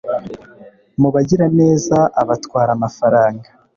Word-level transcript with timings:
Mu 1.01 1.09
bagiraneza 1.13 1.99
abatwara 2.21 2.71
amafaranga 2.77 3.47